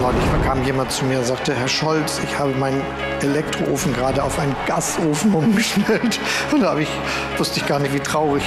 Neulich 0.00 0.22
kam 0.44 0.64
jemand 0.64 0.92
zu 0.92 1.04
mir 1.04 1.18
und 1.18 1.26
sagte, 1.26 1.54
Herr 1.54 1.66
Scholz, 1.66 2.20
ich 2.22 2.38
habe 2.38 2.52
meinen 2.52 2.82
Elektroofen 3.20 3.92
gerade 3.92 4.22
auf 4.22 4.38
einen 4.38 4.54
Gasofen 4.66 5.34
umgestellt. 5.34 6.20
Und 6.52 6.60
da 6.60 6.78
ich, 6.78 6.88
wusste 7.36 7.58
ich 7.58 7.66
gar 7.66 7.80
nicht, 7.80 7.92
wie 7.92 8.00
traurig 8.00 8.44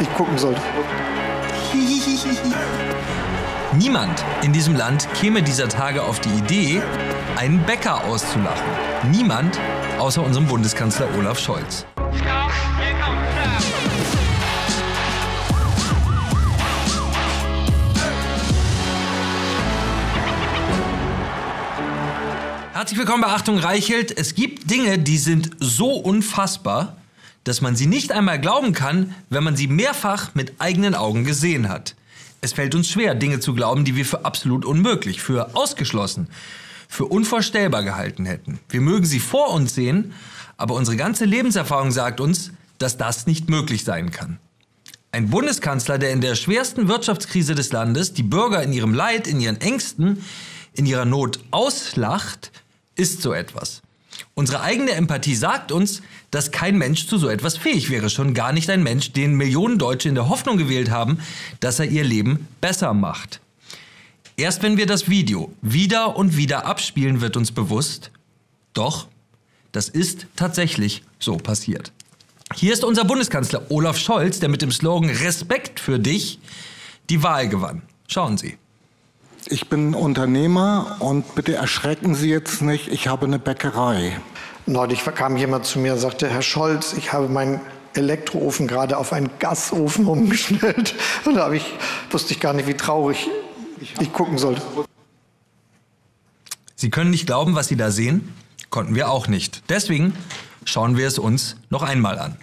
ich 0.00 0.14
gucken 0.14 0.38
sollte. 0.38 0.60
Niemand 3.74 4.24
in 4.42 4.52
diesem 4.52 4.74
Land 4.74 5.08
käme 5.14 5.42
dieser 5.42 5.68
Tage 5.68 6.02
auf 6.02 6.20
die 6.20 6.30
Idee, 6.30 6.82
einen 7.36 7.62
Bäcker 7.64 8.04
auszulachen. 8.04 8.64
Niemand 9.10 9.58
außer 9.98 10.22
unserem 10.22 10.46
Bundeskanzler 10.46 11.06
Olaf 11.18 11.38
Scholz. 11.38 11.86
Herzlich 22.82 22.98
willkommen 22.98 23.22
bei 23.22 23.28
Achtung 23.28 23.58
Reichelt. 23.58 24.18
Es 24.18 24.34
gibt 24.34 24.68
Dinge, 24.68 24.98
die 24.98 25.16
sind 25.16 25.50
so 25.60 25.92
unfassbar, 25.92 26.96
dass 27.44 27.60
man 27.60 27.76
sie 27.76 27.86
nicht 27.86 28.10
einmal 28.10 28.40
glauben 28.40 28.72
kann, 28.72 29.14
wenn 29.30 29.44
man 29.44 29.54
sie 29.54 29.68
mehrfach 29.68 30.34
mit 30.34 30.54
eigenen 30.58 30.96
Augen 30.96 31.22
gesehen 31.22 31.68
hat. 31.68 31.94
Es 32.40 32.54
fällt 32.54 32.74
uns 32.74 32.90
schwer, 32.90 33.14
Dinge 33.14 33.38
zu 33.38 33.54
glauben, 33.54 33.84
die 33.84 33.94
wir 33.94 34.04
für 34.04 34.24
absolut 34.24 34.64
unmöglich, 34.64 35.22
für 35.22 35.54
ausgeschlossen, 35.54 36.26
für 36.88 37.04
unvorstellbar 37.04 37.84
gehalten 37.84 38.26
hätten. 38.26 38.58
Wir 38.68 38.80
mögen 38.80 39.06
sie 39.06 39.20
vor 39.20 39.52
uns 39.52 39.76
sehen, 39.76 40.12
aber 40.56 40.74
unsere 40.74 40.96
ganze 40.96 41.24
Lebenserfahrung 41.24 41.92
sagt 41.92 42.20
uns, 42.20 42.50
dass 42.78 42.96
das 42.96 43.28
nicht 43.28 43.48
möglich 43.48 43.84
sein 43.84 44.10
kann. 44.10 44.40
Ein 45.12 45.30
Bundeskanzler, 45.30 45.98
der 45.98 46.10
in 46.10 46.20
der 46.20 46.34
schwersten 46.34 46.88
Wirtschaftskrise 46.88 47.54
des 47.54 47.70
Landes 47.70 48.12
die 48.12 48.24
Bürger 48.24 48.60
in 48.60 48.72
ihrem 48.72 48.92
Leid, 48.92 49.28
in 49.28 49.40
ihren 49.40 49.60
Ängsten, 49.60 50.24
in 50.74 50.84
ihrer 50.84 51.04
Not 51.04 51.38
auslacht, 51.52 52.50
ist 53.02 53.20
so 53.20 53.32
etwas. 53.32 53.82
Unsere 54.34 54.62
eigene 54.62 54.92
Empathie 54.92 55.34
sagt 55.34 55.72
uns, 55.72 56.02
dass 56.30 56.52
kein 56.52 56.78
Mensch 56.78 57.08
zu 57.08 57.18
so 57.18 57.28
etwas 57.28 57.56
fähig 57.56 57.90
wäre, 57.90 58.08
schon 58.08 58.32
gar 58.32 58.52
nicht 58.52 58.70
ein 58.70 58.82
Mensch, 58.82 59.12
den 59.12 59.34
Millionen 59.34 59.76
Deutsche 59.76 60.08
in 60.08 60.14
der 60.14 60.28
Hoffnung 60.28 60.56
gewählt 60.56 60.90
haben, 60.90 61.18
dass 61.58 61.80
er 61.80 61.86
ihr 61.86 62.04
Leben 62.04 62.46
besser 62.60 62.94
macht. 62.94 63.40
Erst 64.36 64.62
wenn 64.62 64.76
wir 64.76 64.86
das 64.86 65.08
Video 65.08 65.52
wieder 65.60 66.16
und 66.16 66.36
wieder 66.36 66.64
abspielen, 66.64 67.20
wird 67.20 67.36
uns 67.36 67.50
bewusst, 67.50 68.12
doch, 68.72 69.08
das 69.72 69.88
ist 69.88 70.26
tatsächlich 70.36 71.02
so 71.18 71.36
passiert. 71.36 71.92
Hier 72.54 72.72
ist 72.72 72.84
unser 72.84 73.04
Bundeskanzler 73.04 73.70
Olaf 73.70 73.98
Scholz, 73.98 74.38
der 74.38 74.48
mit 74.48 74.62
dem 74.62 74.70
Slogan 74.70 75.10
Respekt 75.10 75.80
für 75.80 75.98
dich 75.98 76.38
die 77.10 77.22
Wahl 77.22 77.48
gewann. 77.48 77.82
Schauen 78.06 78.38
Sie. 78.38 78.56
Ich 79.46 79.68
bin 79.68 79.94
Unternehmer 79.94 80.96
und 81.00 81.34
bitte 81.34 81.54
erschrecken 81.54 82.14
Sie 82.14 82.30
jetzt 82.30 82.62
nicht, 82.62 82.88
ich 82.88 83.08
habe 83.08 83.26
eine 83.26 83.38
Bäckerei. 83.38 84.18
Neulich 84.66 85.04
kam 85.04 85.36
jemand 85.36 85.66
zu 85.66 85.78
mir 85.80 85.94
und 85.94 85.98
sagte, 85.98 86.28
Herr 86.28 86.42
Scholz, 86.42 86.92
ich 86.92 87.12
habe 87.12 87.28
meinen 87.28 87.60
Elektroofen 87.94 88.68
gerade 88.68 88.96
auf 88.96 89.12
einen 89.12 89.30
Gasofen 89.38 90.06
umgestellt. 90.06 90.94
Und 91.24 91.34
da 91.34 91.52
ich, 91.52 91.74
wusste 92.10 92.32
ich 92.32 92.40
gar 92.40 92.52
nicht, 92.52 92.68
wie 92.68 92.74
traurig 92.74 93.28
ich 94.00 94.12
gucken 94.12 94.38
sollte. 94.38 94.62
Sie 96.76 96.90
können 96.90 97.10
nicht 97.10 97.26
glauben, 97.26 97.54
was 97.54 97.68
Sie 97.68 97.76
da 97.76 97.90
sehen? 97.90 98.32
Konnten 98.70 98.94
wir 98.94 99.10
auch 99.10 99.26
nicht. 99.28 99.64
Deswegen 99.68 100.14
schauen 100.64 100.96
wir 100.96 101.06
es 101.06 101.18
uns 101.18 101.56
noch 101.68 101.82
einmal 101.82 102.18
an. 102.18 102.36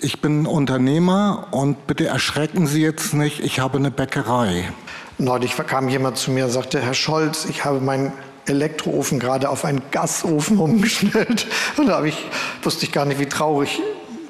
Ich 0.00 0.20
bin 0.20 0.46
Unternehmer 0.46 1.48
und 1.50 1.86
bitte 1.86 2.06
erschrecken 2.06 2.66
Sie 2.66 2.82
jetzt 2.82 3.14
nicht, 3.14 3.40
ich 3.40 3.58
habe 3.58 3.78
eine 3.78 3.90
Bäckerei. 3.90 4.72
Neulich 5.18 5.56
kam 5.56 5.88
jemand 5.88 6.16
zu 6.16 6.30
mir 6.30 6.44
und 6.44 6.52
sagte, 6.52 6.80
Herr 6.80 6.94
Scholz, 6.94 7.44
ich 7.44 7.64
habe 7.64 7.80
meinen 7.80 8.12
Elektroofen 8.46 9.18
gerade 9.18 9.50
auf 9.50 9.64
einen 9.64 9.82
Gasofen 9.90 10.58
umgestellt. 10.58 11.46
Und 11.76 11.86
da 11.86 12.04
ich, 12.04 12.16
wusste 12.62 12.86
ich 12.86 12.92
gar 12.92 13.04
nicht, 13.04 13.18
wie 13.20 13.26
traurig 13.26 13.80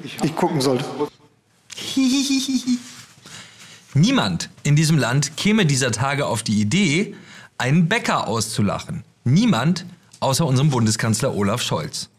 ich 0.03 0.35
gucken 0.35 0.61
sollte. 0.61 0.83
Niemand 3.93 4.49
in 4.63 4.75
diesem 4.75 4.97
Land 4.97 5.37
käme 5.37 5.65
dieser 5.65 5.91
Tage 5.91 6.25
auf 6.25 6.43
die 6.43 6.59
Idee, 6.59 7.15
einen 7.57 7.87
Bäcker 7.87 8.27
auszulachen. 8.27 9.03
Niemand 9.23 9.85
außer 10.19 10.45
unserem 10.45 10.69
Bundeskanzler 10.69 11.35
Olaf 11.35 11.61
Scholz. 11.61 12.09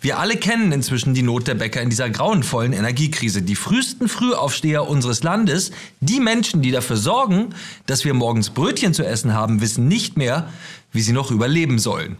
Wir 0.00 0.20
alle 0.20 0.36
kennen 0.36 0.70
inzwischen 0.70 1.12
die 1.12 1.22
Not 1.22 1.48
der 1.48 1.56
Bäcker 1.56 1.82
in 1.82 1.90
dieser 1.90 2.08
grauenvollen 2.08 2.72
Energiekrise. 2.72 3.42
Die 3.42 3.56
frühesten 3.56 4.08
Frühaufsteher 4.08 4.88
unseres 4.88 5.24
Landes, 5.24 5.72
die 6.00 6.20
Menschen, 6.20 6.62
die 6.62 6.70
dafür 6.70 6.96
sorgen, 6.96 7.48
dass 7.86 8.04
wir 8.04 8.14
morgens 8.14 8.50
Brötchen 8.50 8.94
zu 8.94 9.04
essen 9.04 9.34
haben, 9.34 9.60
wissen 9.60 9.88
nicht 9.88 10.16
mehr, 10.16 10.48
wie 10.92 11.00
sie 11.00 11.12
noch 11.12 11.32
überleben 11.32 11.80
sollen. 11.80 12.16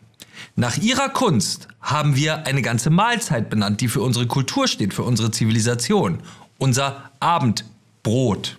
Nach 0.56 0.76
ihrer 0.76 1.08
Kunst 1.08 1.68
haben 1.80 2.16
wir 2.16 2.46
eine 2.46 2.62
ganze 2.62 2.90
Mahlzeit 2.90 3.48
benannt, 3.48 3.80
die 3.80 3.88
für 3.88 4.02
unsere 4.02 4.26
Kultur 4.26 4.66
steht, 4.66 4.92
für 4.92 5.04
unsere 5.04 5.30
Zivilisation. 5.30 6.18
Unser 6.58 7.10
Abendbrot. 7.20 8.58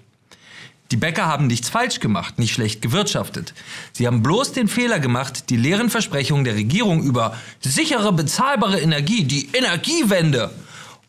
Die 0.91 0.97
Bäcker 0.97 1.27
haben 1.27 1.45
nichts 1.45 1.69
falsch 1.69 1.99
gemacht, 1.99 2.39
nicht 2.39 2.53
schlecht 2.53 2.81
gewirtschaftet. 2.81 3.53
Sie 3.93 4.07
haben 4.07 4.23
bloß 4.23 4.53
den 4.53 4.67
Fehler 4.67 4.99
gemacht, 4.99 5.51
die 5.51 5.57
leeren 5.57 5.91
Versprechungen 5.91 6.45
der 6.45 6.55
Regierung 6.55 7.03
über 7.03 7.37
sichere, 7.61 8.11
bezahlbare 8.11 8.79
Energie, 8.79 9.23
die 9.23 9.49
Energiewende 9.53 10.49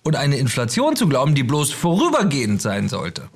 und 0.03 0.17
eine 0.17 0.37
Inflation 0.37 0.97
zu 0.97 1.09
glauben, 1.09 1.35
die 1.35 1.45
bloß 1.45 1.73
vorübergehend 1.73 2.61
sein 2.61 2.91
sollte. 2.91 3.31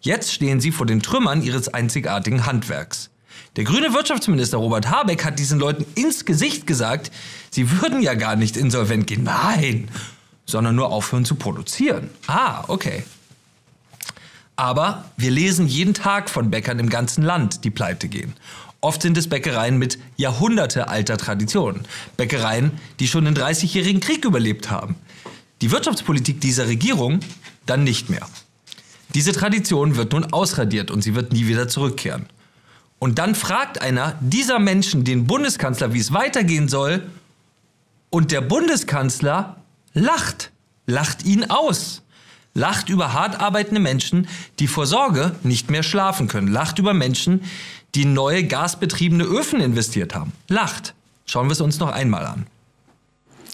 Jetzt 0.00 0.32
stehen 0.32 0.60
sie 0.60 0.70
vor 0.70 0.86
den 0.86 1.02
Trümmern 1.02 1.42
ihres 1.42 1.68
einzigartigen 1.68 2.46
Handwerks. 2.46 3.10
Der 3.56 3.64
grüne 3.64 3.92
Wirtschaftsminister 3.92 4.58
Robert 4.58 4.90
Habeck 4.90 5.24
hat 5.24 5.40
diesen 5.40 5.58
Leuten 5.58 5.84
ins 5.96 6.24
Gesicht 6.24 6.68
gesagt, 6.68 7.10
sie 7.50 7.80
würden 7.80 8.00
ja 8.00 8.14
gar 8.14 8.36
nicht 8.36 8.56
insolvent 8.56 9.08
gehen. 9.08 9.24
Nein, 9.24 9.88
sondern 10.46 10.76
nur 10.76 10.90
aufhören 10.92 11.24
zu 11.24 11.34
produzieren. 11.34 12.10
Ah, 12.28 12.64
okay. 12.68 13.02
Aber 14.60 15.06
wir 15.16 15.30
lesen 15.30 15.66
jeden 15.66 15.94
Tag 15.94 16.28
von 16.28 16.50
Bäckern 16.50 16.78
im 16.80 16.90
ganzen 16.90 17.24
Land, 17.24 17.64
die 17.64 17.70
pleite 17.70 18.08
gehen. 18.08 18.34
Oft 18.82 19.00
sind 19.00 19.16
es 19.16 19.26
Bäckereien 19.26 19.78
mit 19.78 19.98
jahrhundertealter 20.18 21.16
Tradition. 21.16 21.80
Bäckereien, 22.18 22.72
die 22.98 23.08
schon 23.08 23.24
den 23.24 23.34
30-jährigen 23.34 24.02
Krieg 24.02 24.22
überlebt 24.22 24.70
haben. 24.70 24.96
Die 25.62 25.70
Wirtschaftspolitik 25.70 26.42
dieser 26.42 26.66
Regierung 26.68 27.20
dann 27.64 27.84
nicht 27.84 28.10
mehr. 28.10 28.28
Diese 29.14 29.32
Tradition 29.32 29.96
wird 29.96 30.12
nun 30.12 30.30
ausradiert 30.30 30.90
und 30.90 31.00
sie 31.00 31.14
wird 31.14 31.32
nie 31.32 31.46
wieder 31.46 31.66
zurückkehren. 31.66 32.26
Und 32.98 33.18
dann 33.18 33.34
fragt 33.34 33.80
einer 33.80 34.18
dieser 34.20 34.58
Menschen 34.58 35.04
den 35.04 35.26
Bundeskanzler, 35.26 35.94
wie 35.94 36.00
es 36.00 36.12
weitergehen 36.12 36.68
soll. 36.68 37.04
Und 38.10 38.30
der 38.30 38.42
Bundeskanzler 38.42 39.56
lacht, 39.94 40.50
lacht 40.84 41.24
ihn 41.24 41.44
aus 41.48 42.02
lacht 42.54 42.88
über 42.88 43.12
hart 43.12 43.40
arbeitende 43.40 43.80
Menschen, 43.80 44.28
die 44.58 44.66
vor 44.66 44.86
Sorge 44.86 45.34
nicht 45.42 45.70
mehr 45.70 45.82
schlafen 45.82 46.28
können, 46.28 46.48
lacht 46.48 46.78
über 46.78 46.94
Menschen, 46.94 47.42
die 47.94 48.02
in 48.02 48.12
neue 48.12 48.44
gasbetriebene 48.44 49.24
Öfen 49.24 49.60
investiert 49.60 50.14
haben. 50.14 50.32
Lacht. 50.48 50.94
Schauen 51.26 51.46
wir 51.46 51.52
es 51.52 51.60
uns 51.60 51.78
noch 51.78 51.92
einmal 51.92 52.26
an. 52.26 52.46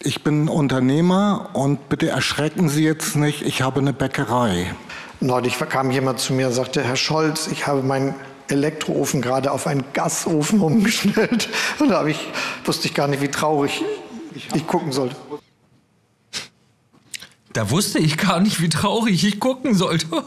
Ich 0.01 0.23
bin 0.23 0.47
Unternehmer 0.47 1.49
und 1.53 1.89
bitte 1.89 2.09
erschrecken 2.09 2.69
Sie 2.69 2.83
jetzt 2.83 3.15
nicht, 3.15 3.41
ich 3.41 3.61
habe 3.61 3.79
eine 3.79 3.93
Bäckerei. 3.93 4.73
Neulich 5.19 5.57
kam 5.57 5.89
jemand 5.89 6.19
zu 6.19 6.33
mir 6.33 6.47
und 6.47 6.53
sagte, 6.53 6.83
Herr 6.83 6.95
Scholz, 6.95 7.47
ich 7.47 7.65
habe 7.65 7.81
meinen 7.81 8.13
Elektroofen 8.47 9.21
gerade 9.21 9.51
auf 9.51 9.65
einen 9.65 9.83
Gasofen 9.93 10.61
umgestellt. 10.61 11.49
Und 11.79 11.89
da 11.89 12.05
ich, 12.05 12.19
wusste 12.63 12.87
ich 12.87 12.93
gar 12.93 13.07
nicht, 13.07 13.21
wie 13.21 13.27
traurig 13.27 13.83
ich 14.53 14.67
gucken 14.67 14.91
sollte. 14.91 15.15
Da 17.57 17.71
wusste 17.71 17.97
ich 17.97 18.17
gar 18.17 18.39
nicht, 18.39 18.61
wie 18.61 18.69
traurig 18.69 19.23
ich 19.23 19.39
gucken 19.39 19.73
sollte. 19.73 20.05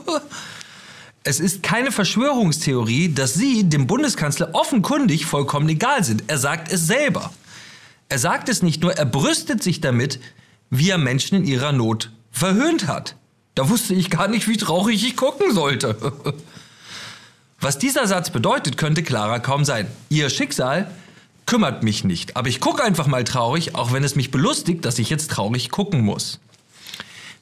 Es 1.23 1.39
ist 1.39 1.63
keine 1.63 1.93
Verschwörungstheorie, 1.93 3.13
dass 3.13 3.35
Sie 3.35 3.63
dem 3.63 3.87
Bundeskanzler 3.87 4.55
offenkundig 4.55 5.27
vollkommen 5.27 5.69
egal 5.69 6.03
sind. 6.03 6.25
Er 6.27 6.39
sagt 6.39 6.73
es 6.73 6.89
selber. 6.89 7.31
Er 8.09 8.19
sagt 8.19 8.49
es 8.49 8.63
nicht 8.63 8.83
nur, 8.83 8.95
er 8.95 9.05
brüstet 9.05 9.63
sich 9.63 9.81
damit, 9.81 10.19
wie 10.71 10.89
er 10.91 10.99
Menschen 10.99 11.37
in 11.37 11.45
ihrer 11.47 11.71
Not 11.73 12.11
verhöhnt 12.33 12.89
hat. 12.89 13.15
Da 13.55 13.69
wusste 13.69 13.95
ich 13.95 14.11
gar 14.11 14.27
nicht, 14.27 14.49
wie 14.49 14.57
traurig 14.57 15.07
ich 15.07 15.15
gucken 15.15 15.55
sollte. 15.55 15.95
Was 17.61 17.79
dieser 17.79 18.09
Satz 18.09 18.31
bedeutet, 18.31 18.77
könnte 18.77 19.05
klarer 19.05 19.39
kaum 19.39 19.65
sein. 19.65 19.87
Ihr 20.09 20.31
Schicksal 20.31 20.91
kümmert 21.47 21.85
mich 21.85 22.03
nicht, 22.03 22.37
aber 22.37 22.49
ich 22.49 22.59
gucke 22.59 22.83
einfach 22.83 23.07
mal 23.07 23.23
traurig, 23.23 23.77
auch 23.77 23.93
wenn 23.93 24.03
es 24.03 24.17
mich 24.17 24.33
belustigt, 24.33 24.85
dass 24.85 24.99
ich 24.99 25.11
jetzt 25.11 25.31
traurig 25.31 25.71
gucken 25.71 26.01
muss. 26.01 26.41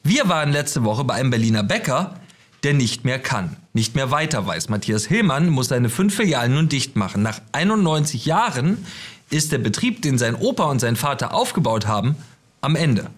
Wir 0.02 0.28
waren 0.28 0.52
letzte 0.52 0.84
Woche 0.84 1.04
bei 1.04 1.14
einem 1.14 1.30
Berliner 1.30 1.62
Bäcker, 1.62 2.14
der 2.62 2.74
nicht 2.74 3.04
mehr 3.04 3.18
kann, 3.18 3.56
nicht 3.72 3.94
mehr 3.94 4.10
weiter 4.10 4.46
weiß. 4.46 4.68
Matthias 4.68 5.06
Hillmann 5.06 5.48
muss 5.48 5.68
seine 5.68 5.88
fünf 5.88 6.14
Filialen 6.16 6.54
nun 6.54 6.68
dicht 6.68 6.96
machen. 6.96 7.22
Nach 7.22 7.40
91 7.52 8.26
Jahren 8.26 8.84
ist 9.30 9.52
der 9.52 9.58
Betrieb, 9.58 10.02
den 10.02 10.18
sein 10.18 10.34
Opa 10.34 10.64
und 10.64 10.80
sein 10.80 10.96
Vater 10.96 11.34
aufgebaut 11.34 11.86
haben, 11.86 12.16
am 12.60 12.74
Ende. 12.74 13.10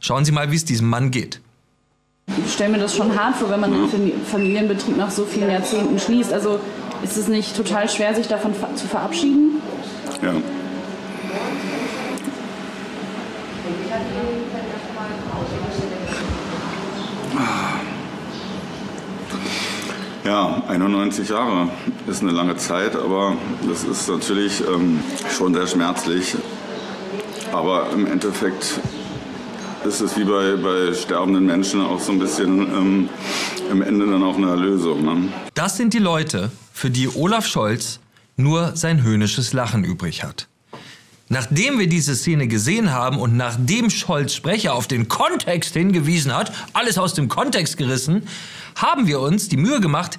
Schauen 0.00 0.24
Sie 0.24 0.32
mal, 0.32 0.50
wie 0.52 0.56
es 0.56 0.64
diesem 0.64 0.88
Mann 0.88 1.10
geht. 1.10 1.40
Ich 2.44 2.52
stelle 2.52 2.72
mir 2.72 2.78
das 2.78 2.96
schon 2.96 3.18
hart 3.18 3.36
vor, 3.36 3.50
wenn 3.50 3.60
man 3.60 3.72
einen 3.72 4.12
Familienbetrieb 4.30 4.96
nach 4.96 5.10
so 5.10 5.24
vielen 5.24 5.50
Jahrzehnten 5.50 5.98
schließt. 5.98 6.32
Also 6.32 6.60
Ist 7.02 7.16
es 7.16 7.28
nicht 7.28 7.56
total 7.56 7.88
schwer, 7.88 8.14
sich 8.14 8.26
davon 8.26 8.52
zu 8.74 8.86
verabschieden? 8.86 9.60
Ja. 10.22 10.34
Ja, 20.24 20.60
91 20.66 21.28
Jahre 21.28 21.68
ist 22.08 22.20
eine 22.20 22.32
lange 22.32 22.56
Zeit, 22.56 22.96
aber 22.96 23.36
das 23.68 23.84
ist 23.84 24.08
natürlich 24.08 24.60
ähm, 24.60 24.98
schon 25.30 25.54
sehr 25.54 25.68
schmerzlich. 25.68 26.34
Aber 27.52 27.90
im 27.92 28.06
Endeffekt 28.06 28.80
ist 29.84 30.00
es 30.00 30.16
wie 30.16 30.24
bei, 30.24 30.56
bei 30.56 30.92
sterbenden 30.94 31.46
Menschen 31.46 31.80
auch 31.80 32.00
so 32.00 32.10
ein 32.10 32.18
bisschen 32.18 32.58
ähm, 32.58 33.08
am 33.70 33.82
Ende 33.82 34.04
dann 34.06 34.24
auch 34.24 34.36
eine 34.36 34.48
Erlösung. 34.48 35.04
Ne? 35.04 35.28
Das 35.54 35.76
sind 35.76 35.94
die 35.94 36.00
Leute, 36.00 36.50
für 36.72 36.90
die 36.90 37.08
Olaf 37.14 37.46
Scholz 37.46 38.00
nur 38.36 38.74
sein 38.74 39.04
höhnisches 39.04 39.52
Lachen 39.52 39.84
übrig 39.84 40.24
hat. 40.24 40.48
Nachdem 41.28 41.78
wir 41.78 41.88
diese 41.88 42.14
Szene 42.14 42.46
gesehen 42.46 42.92
haben 42.92 43.18
und 43.18 43.36
nachdem 43.36 43.90
Scholz 43.90 44.34
Sprecher 44.34 44.74
auf 44.74 44.86
den 44.86 45.08
Kontext 45.08 45.74
hingewiesen 45.74 46.34
hat, 46.34 46.52
alles 46.72 46.98
aus 46.98 47.14
dem 47.14 47.28
Kontext 47.28 47.76
gerissen, 47.76 48.28
haben 48.76 49.08
wir 49.08 49.20
uns 49.20 49.48
die 49.48 49.56
Mühe 49.56 49.80
gemacht, 49.80 50.18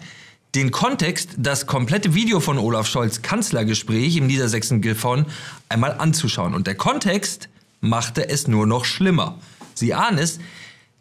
den 0.55 0.71
Kontext, 0.71 1.31
das 1.37 1.65
komplette 1.65 2.13
Video 2.13 2.39
von 2.39 2.57
Olaf 2.57 2.87
Scholz 2.87 3.21
Kanzlergespräch 3.21 4.17
im 4.17 4.27
Niedersächsen 4.27 4.81
Gifhorn 4.81 5.25
einmal 5.69 5.93
anzuschauen. 5.97 6.53
Und 6.53 6.67
der 6.67 6.75
Kontext 6.75 7.47
machte 7.79 8.27
es 8.27 8.47
nur 8.47 8.65
noch 8.67 8.83
schlimmer. 8.83 9.37
Sie 9.75 9.93
ahnen 9.93 10.17
es, 10.17 10.39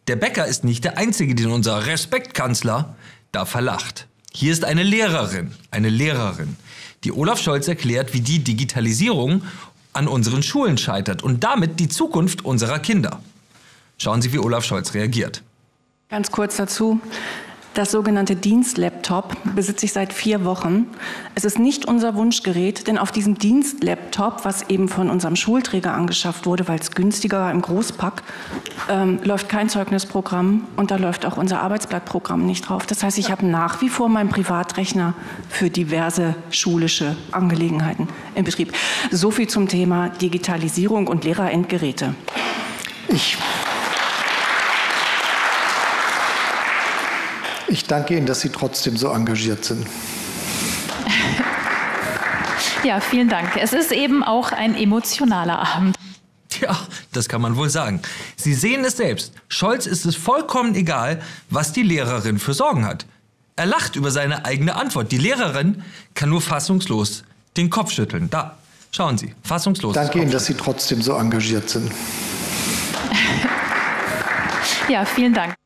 der 0.08 0.16
Bäcker 0.16 0.46
ist 0.46 0.62
nicht 0.62 0.84
der 0.84 0.98
Einzige, 0.98 1.34
den 1.34 1.50
unser 1.50 1.86
Respektkanzler 1.86 2.94
da 3.32 3.44
verlacht. 3.44 4.06
Hier 4.32 4.52
ist 4.52 4.64
eine 4.64 4.82
Lehrerin, 4.82 5.52
eine 5.70 5.88
Lehrerin, 5.88 6.56
die 7.04 7.12
Olaf 7.12 7.40
Scholz 7.40 7.66
erklärt, 7.68 8.12
wie 8.12 8.20
die 8.20 8.40
Digitalisierung 8.40 9.42
an 9.96 10.08
unseren 10.08 10.42
Schulen 10.42 10.78
scheitert 10.78 11.22
und 11.22 11.42
damit 11.42 11.80
die 11.80 11.88
Zukunft 11.88 12.44
unserer 12.44 12.78
Kinder. 12.78 13.20
Schauen 13.98 14.22
Sie, 14.22 14.32
wie 14.32 14.38
Olaf 14.38 14.64
Scholz 14.64 14.94
reagiert. 14.94 15.42
Ganz 16.08 16.30
kurz 16.30 16.56
dazu. 16.56 17.00
Das 17.76 17.90
sogenannte 17.90 18.36
Dienstlaptop 18.36 19.36
besitze 19.54 19.84
ich 19.84 19.92
seit 19.92 20.14
vier 20.14 20.46
Wochen. 20.46 20.86
Es 21.34 21.44
ist 21.44 21.58
nicht 21.58 21.84
unser 21.84 22.14
Wunschgerät, 22.14 22.86
denn 22.86 22.96
auf 22.96 23.12
diesem 23.12 23.36
Dienstlaptop, 23.36 24.46
was 24.46 24.70
eben 24.70 24.88
von 24.88 25.10
unserem 25.10 25.36
Schulträger 25.36 25.92
angeschafft 25.92 26.46
wurde, 26.46 26.68
weil 26.68 26.78
es 26.78 26.92
günstiger 26.92 27.38
war 27.40 27.50
im 27.50 27.60
Großpack, 27.60 28.22
ähm, 28.88 29.18
läuft 29.24 29.50
kein 29.50 29.68
Zeugnisprogramm 29.68 30.66
und 30.76 30.90
da 30.90 30.96
läuft 30.96 31.26
auch 31.26 31.36
unser 31.36 31.60
Arbeitsblattprogramm 31.60 32.46
nicht 32.46 32.66
drauf. 32.66 32.86
Das 32.86 33.02
heißt, 33.02 33.18
ich 33.18 33.30
habe 33.30 33.44
nach 33.44 33.82
wie 33.82 33.90
vor 33.90 34.08
meinen 34.08 34.30
Privatrechner 34.30 35.12
für 35.50 35.68
diverse 35.68 36.34
schulische 36.48 37.14
Angelegenheiten 37.30 38.08
im 38.34 38.44
Betrieb. 38.44 38.72
So 39.10 39.30
viel 39.30 39.48
zum 39.48 39.68
Thema 39.68 40.08
Digitalisierung 40.08 41.08
und 41.08 41.24
Lehrerendgeräte. 41.24 42.14
Ich 43.08 43.36
Ich 47.68 47.84
danke 47.84 48.16
Ihnen, 48.16 48.26
dass 48.26 48.40
Sie 48.40 48.50
trotzdem 48.50 48.96
so 48.96 49.10
engagiert 49.10 49.64
sind. 49.64 49.86
Ja, 52.84 53.00
vielen 53.00 53.28
Dank. 53.28 53.56
Es 53.56 53.72
ist 53.72 53.90
eben 53.90 54.22
auch 54.22 54.52
ein 54.52 54.76
emotionaler 54.76 55.58
Abend. 55.58 55.96
Ja, 56.60 56.78
das 57.12 57.28
kann 57.28 57.40
man 57.40 57.56
wohl 57.56 57.68
sagen. 57.68 58.00
Sie 58.36 58.54
sehen 58.54 58.84
es 58.84 58.96
selbst. 58.96 59.32
Scholz 59.48 59.86
ist 59.86 60.06
es 60.06 60.14
vollkommen 60.16 60.74
egal, 60.74 61.20
was 61.50 61.72
die 61.72 61.82
Lehrerin 61.82 62.38
für 62.38 62.54
Sorgen 62.54 62.86
hat. 62.86 63.04
Er 63.56 63.66
lacht 63.66 63.96
über 63.96 64.10
seine 64.10 64.44
eigene 64.44 64.76
Antwort. 64.76 65.10
Die 65.12 65.18
Lehrerin 65.18 65.82
kann 66.14 66.28
nur 66.28 66.40
fassungslos 66.40 67.24
den 67.56 67.70
Kopf 67.70 67.90
schütteln. 67.90 68.30
Da, 68.30 68.56
schauen 68.92 69.18
Sie, 69.18 69.34
fassungslos. 69.42 69.94
Danke 69.94 70.20
Ihnen, 70.20 70.30
dass 70.30 70.46
Sie 70.46 70.54
trotzdem 70.54 71.02
so 71.02 71.14
engagiert 71.16 71.68
sind. 71.68 71.90
Ja, 74.88 75.04
vielen 75.04 75.34
Dank. 75.34 75.56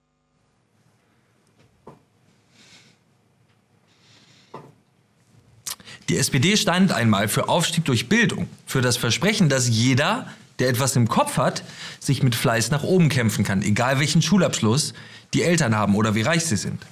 Die 6.10 6.16
SPD 6.16 6.56
stand 6.56 6.90
einmal 6.90 7.28
für 7.28 7.48
Aufstieg 7.48 7.84
durch 7.84 8.08
Bildung, 8.08 8.48
für 8.66 8.80
das 8.80 8.96
Versprechen, 8.96 9.48
dass 9.48 9.68
jeder, 9.68 10.26
der 10.58 10.68
etwas 10.68 10.96
im 10.96 11.06
Kopf 11.06 11.36
hat, 11.36 11.62
sich 12.00 12.24
mit 12.24 12.34
Fleiß 12.34 12.72
nach 12.72 12.82
oben 12.82 13.08
kämpfen 13.08 13.44
kann, 13.44 13.62
egal 13.62 14.00
welchen 14.00 14.20
Schulabschluss 14.20 14.92
die 15.34 15.44
Eltern 15.44 15.76
haben 15.76 15.94
oder 15.94 16.16
wie 16.16 16.22
reich 16.22 16.44
sie 16.44 16.56
sind. 16.56 16.84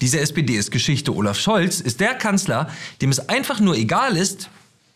Diese 0.00 0.20
SPD 0.20 0.54
ist 0.54 0.70
Geschichte. 0.70 1.12
Olaf 1.12 1.36
Scholz 1.36 1.80
ist 1.80 1.98
der 1.98 2.14
Kanzler, 2.14 2.70
dem 3.02 3.10
es 3.10 3.28
einfach 3.28 3.58
nur 3.58 3.74
egal 3.74 4.16
ist, 4.16 4.50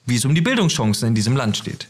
wie 0.07 0.15
es 0.15 0.25
um 0.25 0.37
die 0.37 0.41
Bildungschancen 0.41 1.09
in 1.09 1.17
diesem 1.17 1.35
Land 1.35 1.57
steht. 1.57 1.89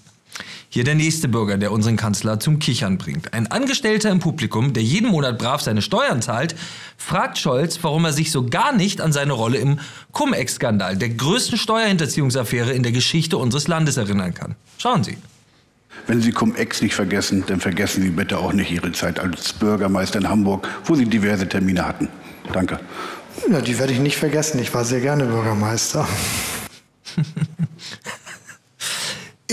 Hier 0.68 0.84
der 0.84 0.94
nächste 0.94 1.28
Bürger, 1.28 1.56
der 1.56 1.72
unseren 1.72 1.96
Kanzler 1.96 2.40
zum 2.40 2.58
Kichern 2.58 2.98
bringt. 2.98 3.32
Ein 3.32 3.46
Angestellter 3.46 4.10
im 4.10 4.18
Publikum, 4.18 4.72
der 4.72 4.82
jeden 4.82 5.08
Monat 5.10 5.38
brav 5.38 5.60
seine 5.60 5.82
Steuern 5.82 6.20
zahlt, 6.20 6.56
fragt 6.96 7.38
Scholz, 7.38 7.78
warum 7.82 8.04
er 8.04 8.12
sich 8.12 8.30
so 8.30 8.46
gar 8.46 8.72
nicht 8.74 9.00
an 9.00 9.12
seine 9.12 9.32
Rolle 9.32 9.58
im 9.58 9.78
Cum-Ex-Skandal, 10.12 10.96
der 10.96 11.10
größten 11.10 11.58
Steuerhinterziehungsaffäre 11.58 12.72
in 12.72 12.82
der 12.82 12.92
Geschichte 12.92 13.38
unseres 13.38 13.68
Landes 13.68 13.96
erinnern 13.96 14.34
kann. 14.34 14.56
Schauen 14.78 15.04
Sie. 15.04 15.16
Wenn 16.06 16.20
Sie 16.20 16.32
Cum-Ex 16.32 16.82
nicht 16.82 16.94
vergessen, 16.94 17.44
dann 17.46 17.60
vergessen 17.60 18.02
Sie 18.02 18.10
bitte 18.10 18.38
auch 18.38 18.52
nicht 18.52 18.70
Ihre 18.70 18.92
Zeit 18.92 19.18
als 19.18 19.52
Bürgermeister 19.52 20.18
in 20.18 20.28
Hamburg, 20.28 20.68
wo 20.84 20.94
Sie 20.94 21.06
diverse 21.06 21.48
Termine 21.48 21.86
hatten. 21.86 22.08
Danke. 22.52 22.80
Ja, 23.50 23.60
die 23.60 23.78
werde 23.78 23.92
ich 23.92 24.00
nicht 24.00 24.16
vergessen. 24.16 24.58
Ich 24.60 24.72
war 24.74 24.84
sehr 24.84 25.00
gerne 25.00 25.24
Bürgermeister. 25.24 26.06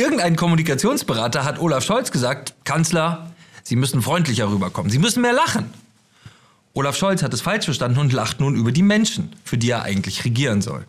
Irgendein 0.02 0.36
Kommunikationsberater 0.36 1.46
hat 1.46 1.60
Olaf 1.60 1.84
Scholz 1.84 2.12
gesagt, 2.12 2.56
Kanzler, 2.64 3.30
Sie 3.62 3.76
müssen 3.76 4.02
freundlicher 4.02 4.50
rüberkommen, 4.50 4.90
Sie 4.90 4.98
müssen 4.98 5.22
mehr 5.22 5.32
lachen. 5.32 5.72
Olaf 6.74 6.98
Scholz 6.98 7.22
hat 7.22 7.36
es 7.36 7.42
falsch 7.42 7.66
verstanden 7.66 8.00
und 8.00 8.12
lacht 8.12 8.40
nun 8.40 8.56
über 8.56 8.72
die 8.72 8.82
Menschen, 8.82 9.32
für 9.44 9.60
die 9.60 9.70
er 9.70 9.84
eigentlich 9.84 10.26
regieren 10.26 10.64
soll. 10.64 10.88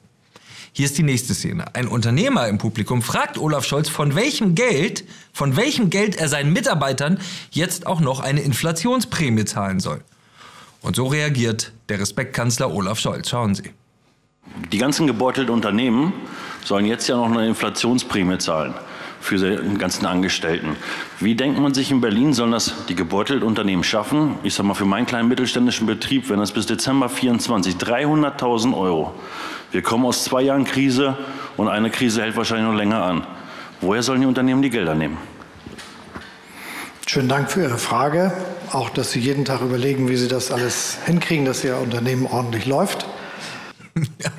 Hier 0.72 0.86
ist 0.86 0.96
die 0.96 1.02
nächste 1.02 1.34
Szene. 1.34 1.74
Ein 1.74 1.88
Unternehmer 1.88 2.48
im 2.48 2.56
Publikum 2.56 3.02
fragt 3.02 3.36
Olaf 3.36 3.66
Scholz, 3.66 3.90
von 3.90 4.14
welchem 4.14 4.54
Geld, 4.54 5.04
von 5.34 5.56
welchem 5.56 5.90
Geld 5.90 6.16
er 6.16 6.30
seinen 6.30 6.54
Mitarbeitern 6.54 7.18
jetzt 7.50 7.86
auch 7.86 8.00
noch 8.00 8.20
eine 8.20 8.40
Inflationsprämie 8.40 9.44
zahlen 9.44 9.78
soll. 9.78 10.00
Und 10.80 10.96
so 10.96 11.08
reagiert 11.08 11.72
der 11.90 12.00
Respektkanzler 12.00 12.72
Olaf 12.72 12.98
Scholz. 12.98 13.28
Schauen 13.28 13.54
Sie. 13.54 13.74
Die 14.72 14.78
ganzen 14.78 15.06
gebeutelten 15.06 15.52
Unternehmen 15.52 16.14
sollen 16.64 16.86
jetzt 16.86 17.08
ja 17.08 17.16
noch 17.16 17.30
eine 17.30 17.46
Inflationsprämie 17.46 18.38
zahlen 18.38 18.72
für 19.22 19.36
die 19.36 19.78
ganzen 19.78 20.06
Angestellten. 20.06 20.76
Wie 21.20 21.34
denkt 21.34 21.58
man 21.58 21.72
sich 21.74 21.90
in 21.90 22.00
Berlin, 22.00 22.32
sollen 22.34 22.52
das 22.52 22.86
die 22.88 22.94
gebeutelten 22.94 23.46
Unternehmen 23.46 23.84
schaffen? 23.84 24.36
Ich 24.42 24.54
sage 24.54 24.68
mal, 24.68 24.74
für 24.74 24.84
meinen 24.84 25.06
kleinen 25.06 25.28
mittelständischen 25.28 25.86
Betrieb, 25.86 26.28
wenn 26.28 26.38
das 26.38 26.52
bis 26.52 26.66
Dezember 26.66 27.08
24 27.08 27.76
300.000 27.76 28.76
Euro. 28.76 29.14
Wir 29.70 29.82
kommen 29.82 30.04
aus 30.04 30.24
zwei 30.24 30.42
Jahren 30.42 30.64
Krise 30.64 31.16
und 31.56 31.68
eine 31.68 31.90
Krise 31.90 32.22
hält 32.22 32.36
wahrscheinlich 32.36 32.66
noch 32.66 32.76
länger 32.76 33.02
an. 33.02 33.26
Woher 33.80 34.02
sollen 34.02 34.20
die 34.20 34.26
Unternehmen 34.26 34.62
die 34.62 34.70
Gelder 34.70 34.94
nehmen? 34.94 35.16
Schönen 37.06 37.28
Dank 37.28 37.50
für 37.50 37.62
Ihre 37.62 37.78
Frage. 37.78 38.32
Auch, 38.70 38.90
dass 38.90 39.12
Sie 39.12 39.20
jeden 39.20 39.44
Tag 39.44 39.60
überlegen, 39.60 40.08
wie 40.08 40.16
Sie 40.16 40.28
das 40.28 40.50
alles 40.50 40.98
hinkriegen, 41.04 41.44
dass 41.44 41.62
Ihr 41.62 41.76
Unternehmen 41.76 42.26
ordentlich 42.26 42.66
läuft. 42.66 43.06
Ja. 44.22 44.30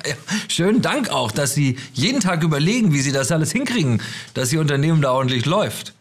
Schönen 0.54 0.82
Dank 0.82 1.08
auch, 1.08 1.32
dass 1.32 1.52
Sie 1.52 1.76
jeden 1.94 2.20
Tag 2.20 2.44
überlegen, 2.44 2.92
wie 2.92 3.00
Sie 3.00 3.10
das 3.10 3.32
alles 3.32 3.50
hinkriegen, 3.50 4.00
dass 4.34 4.52
Ihr 4.52 4.60
Unternehmen 4.60 5.02
da 5.02 5.10
ordentlich 5.10 5.46
läuft. 5.46 5.94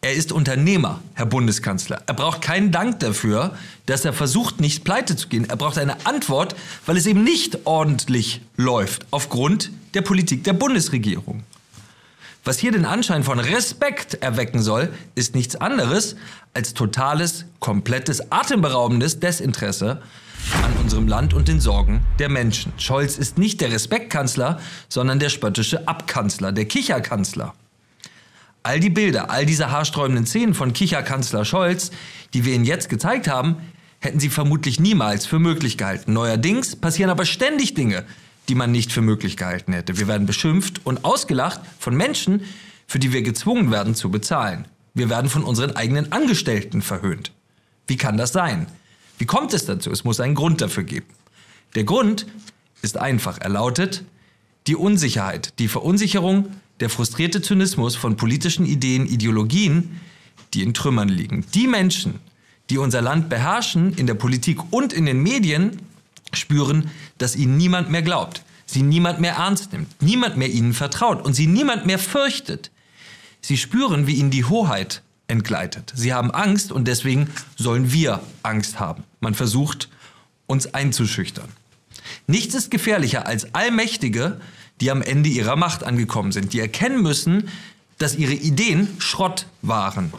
Er 0.00 0.14
ist 0.14 0.32
Unternehmer, 0.32 1.00
Herr 1.14 1.26
Bundeskanzler. 1.26 2.02
Er 2.06 2.14
braucht 2.14 2.42
keinen 2.42 2.72
Dank 2.72 2.98
dafür, 2.98 3.56
dass 3.86 4.04
er 4.04 4.12
versucht, 4.12 4.60
nicht 4.60 4.82
pleite 4.82 5.14
zu 5.14 5.28
gehen. 5.28 5.48
Er 5.48 5.54
braucht 5.54 5.78
eine 5.78 6.04
Antwort, 6.06 6.56
weil 6.84 6.96
es 6.96 7.06
eben 7.06 7.22
nicht 7.22 7.68
ordentlich 7.68 8.40
läuft, 8.56 9.06
aufgrund 9.12 9.70
der 9.94 10.02
Politik 10.02 10.42
der 10.42 10.54
Bundesregierung. 10.54 11.44
Was 12.42 12.58
hier 12.58 12.72
den 12.72 12.84
Anschein 12.84 13.22
von 13.22 13.38
Respekt 13.38 14.14
erwecken 14.14 14.60
soll, 14.60 14.92
ist 15.14 15.36
nichts 15.36 15.54
anderes 15.54 16.16
als 16.52 16.74
totales, 16.74 17.44
komplettes, 17.60 18.32
atemberaubendes 18.32 19.20
Desinteresse 19.20 20.02
an 20.62 20.72
unserem 20.82 21.08
Land 21.08 21.34
und 21.34 21.48
den 21.48 21.60
Sorgen 21.60 22.04
der 22.18 22.28
Menschen. 22.28 22.72
Scholz 22.76 23.18
ist 23.18 23.38
nicht 23.38 23.60
der 23.60 23.72
Respektkanzler, 23.72 24.60
sondern 24.88 25.18
der 25.18 25.28
spöttische 25.28 25.86
Abkanzler, 25.88 26.52
der 26.52 26.66
Kicherkanzler. 26.66 27.54
All 28.62 28.80
die 28.80 28.90
Bilder, 28.90 29.30
all 29.30 29.44
diese 29.44 29.70
haarsträubenden 29.70 30.26
Szenen 30.26 30.54
von 30.54 30.72
Kicherkanzler 30.72 31.44
Scholz, 31.44 31.90
die 32.34 32.44
wir 32.44 32.54
Ihnen 32.54 32.64
jetzt 32.64 32.88
gezeigt 32.88 33.28
haben, 33.28 33.56
hätten 33.98 34.20
Sie 34.20 34.28
vermutlich 34.28 34.78
niemals 34.78 35.26
für 35.26 35.38
möglich 35.38 35.78
gehalten. 35.78 36.12
Neuerdings 36.12 36.76
passieren 36.76 37.10
aber 37.10 37.24
ständig 37.24 37.74
Dinge, 37.74 38.04
die 38.48 38.54
man 38.54 38.72
nicht 38.72 38.92
für 38.92 39.02
möglich 39.02 39.36
gehalten 39.36 39.72
hätte. 39.72 39.98
Wir 39.98 40.08
werden 40.08 40.26
beschimpft 40.26 40.84
und 40.84 41.04
ausgelacht 41.04 41.60
von 41.78 41.96
Menschen, 41.96 42.42
für 42.86 42.98
die 42.98 43.12
wir 43.12 43.22
gezwungen 43.22 43.70
werden 43.70 43.94
zu 43.94 44.10
bezahlen. 44.10 44.66
Wir 44.94 45.08
werden 45.08 45.30
von 45.30 45.44
unseren 45.44 45.74
eigenen 45.76 46.12
Angestellten 46.12 46.82
verhöhnt. 46.82 47.32
Wie 47.86 47.96
kann 47.96 48.16
das 48.16 48.32
sein? 48.32 48.66
Wie 49.18 49.26
kommt 49.26 49.52
es 49.54 49.66
dazu? 49.66 49.90
Es 49.90 50.04
muss 50.04 50.20
einen 50.20 50.34
Grund 50.34 50.60
dafür 50.60 50.84
geben. 50.84 51.06
Der 51.74 51.84
Grund 51.84 52.26
ist 52.82 52.96
einfach. 52.96 53.38
Er 53.38 53.50
lautet, 53.50 54.04
die 54.66 54.76
Unsicherheit, 54.76 55.58
die 55.58 55.68
Verunsicherung, 55.68 56.52
der 56.80 56.90
frustrierte 56.90 57.42
Zynismus 57.42 57.96
von 57.96 58.16
politischen 58.16 58.66
Ideen, 58.66 59.06
Ideologien, 59.06 60.00
die 60.54 60.62
in 60.62 60.74
Trümmern 60.74 61.08
liegen. 61.08 61.44
Die 61.54 61.66
Menschen, 61.66 62.20
die 62.70 62.78
unser 62.78 63.02
Land 63.02 63.28
beherrschen, 63.28 63.94
in 63.94 64.06
der 64.06 64.14
Politik 64.14 64.58
und 64.72 64.92
in 64.92 65.06
den 65.06 65.22
Medien, 65.22 65.80
spüren, 66.32 66.90
dass 67.18 67.36
ihnen 67.36 67.56
niemand 67.56 67.90
mehr 67.90 68.02
glaubt, 68.02 68.42
sie 68.66 68.82
niemand 68.82 69.20
mehr 69.20 69.34
ernst 69.34 69.72
nimmt, 69.72 70.00
niemand 70.00 70.36
mehr 70.36 70.48
ihnen 70.48 70.72
vertraut 70.72 71.24
und 71.24 71.34
sie 71.34 71.46
niemand 71.46 71.86
mehr 71.86 71.98
fürchtet. 71.98 72.70
Sie 73.40 73.56
spüren, 73.56 74.06
wie 74.06 74.14
ihnen 74.14 74.30
die 74.30 74.44
Hoheit 74.44 75.02
entgleitet. 75.32 75.92
Sie 75.96 76.12
haben 76.12 76.30
Angst 76.30 76.70
und 76.70 76.86
deswegen 76.86 77.28
sollen 77.56 77.92
wir 77.92 78.20
Angst 78.42 78.78
haben. 78.78 79.02
Man 79.20 79.34
versucht, 79.34 79.88
uns 80.46 80.72
einzuschüchtern. 80.74 81.48
Nichts 82.26 82.54
ist 82.54 82.70
gefährlicher 82.70 83.26
als 83.26 83.54
Allmächtige, 83.54 84.40
die 84.80 84.90
am 84.90 85.02
Ende 85.02 85.30
ihrer 85.30 85.56
Macht 85.56 85.84
angekommen 85.84 86.32
sind, 86.32 86.52
die 86.52 86.60
erkennen 86.60 87.02
müssen, 87.02 87.48
dass 87.98 88.14
ihre 88.14 88.34
Ideen 88.34 88.88
Schrott 88.98 89.46
waren. 89.62 90.12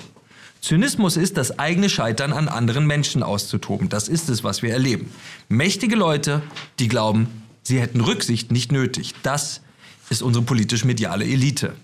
Zynismus 0.61 1.17
ist, 1.17 1.37
das 1.37 1.59
eigene 1.59 1.89
Scheitern 1.89 2.33
an 2.33 2.47
anderen 2.47 2.87
Menschen 2.87 3.21
auszutoben. 3.21 3.89
Das 3.89 4.07
ist 4.07 4.29
es, 4.29 4.43
was 4.43 4.63
wir 4.63 4.71
erleben. 4.71 5.11
Mächtige 5.49 5.95
Leute, 5.95 6.41
die 6.79 6.87
glauben, 6.87 7.27
sie 7.61 7.79
hätten 7.81 8.01
Rücksicht 8.01 8.51
nicht 8.51 8.71
nötig. 8.71 9.13
Das 9.23 9.61
ist 10.09 10.23
unsere 10.23 10.45
politisch-mediale 10.45 11.25
Elite. 11.25 11.75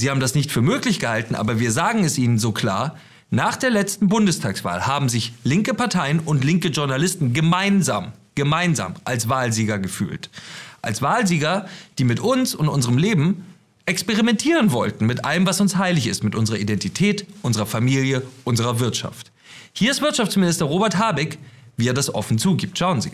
Sie 0.00 0.08
haben 0.08 0.20
das 0.20 0.34
nicht 0.34 0.50
für 0.50 0.62
möglich 0.62 0.98
gehalten, 0.98 1.34
aber 1.34 1.60
wir 1.60 1.70
sagen 1.70 2.04
es 2.04 2.16
Ihnen 2.16 2.38
so 2.38 2.52
klar, 2.52 2.96
nach 3.28 3.56
der 3.56 3.68
letzten 3.68 4.08
Bundestagswahl 4.08 4.86
haben 4.86 5.10
sich 5.10 5.34
linke 5.44 5.74
Parteien 5.74 6.20
und 6.20 6.42
linke 6.42 6.68
Journalisten 6.68 7.34
gemeinsam, 7.34 8.12
gemeinsam 8.34 8.94
als 9.04 9.28
Wahlsieger 9.28 9.78
gefühlt. 9.78 10.30
Als 10.80 11.02
Wahlsieger, 11.02 11.68
die 11.98 12.04
mit 12.04 12.18
uns 12.18 12.54
und 12.54 12.68
unserem 12.68 12.96
Leben 12.96 13.44
experimentieren 13.84 14.72
wollten 14.72 15.04
mit 15.04 15.26
allem, 15.26 15.44
was 15.46 15.60
uns 15.60 15.76
heilig 15.76 16.06
ist, 16.06 16.24
mit 16.24 16.34
unserer 16.34 16.56
Identität, 16.56 17.26
unserer 17.42 17.66
Familie, 17.66 18.22
unserer 18.44 18.80
Wirtschaft. 18.80 19.30
Hier 19.74 19.90
ist 19.90 20.00
Wirtschaftsminister 20.00 20.64
Robert 20.64 20.96
Habeck, 20.96 21.36
wie 21.76 21.88
er 21.88 21.94
das 21.94 22.14
offen 22.14 22.38
zugibt. 22.38 22.78
Schauen 22.78 23.02
Sie. 23.02 23.12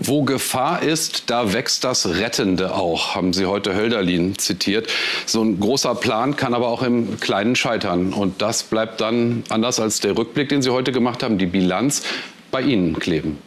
Wo 0.00 0.22
Gefahr 0.22 0.82
ist, 0.82 1.30
da 1.30 1.52
wächst 1.52 1.84
das 1.84 2.06
Rettende 2.06 2.74
auch, 2.74 3.14
haben 3.14 3.32
Sie 3.32 3.46
heute 3.46 3.74
Hölderlin 3.74 4.36
zitiert. 4.38 4.88
So 5.24 5.42
ein 5.42 5.60
großer 5.60 5.94
Plan 5.94 6.36
kann 6.36 6.52
aber 6.52 6.68
auch 6.68 6.82
im 6.82 7.20
Kleinen 7.20 7.54
scheitern. 7.54 8.12
Und 8.12 8.42
das 8.42 8.64
bleibt 8.64 9.00
dann, 9.00 9.44
anders 9.50 9.78
als 9.78 10.00
der 10.00 10.16
Rückblick, 10.16 10.48
den 10.48 10.62
Sie 10.62 10.70
heute 10.70 10.90
gemacht 10.90 11.22
haben, 11.22 11.38
die 11.38 11.46
Bilanz 11.46 12.02
bei 12.50 12.62
Ihnen 12.62 12.98
kleben. 12.98 13.38